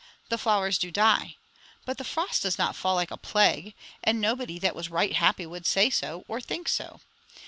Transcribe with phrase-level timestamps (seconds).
[0.29, 1.35] "The flowers do die.
[1.85, 5.45] But the frost does not fall like a plague; and nobody that was right happy
[5.45, 7.01] would say so, or think so.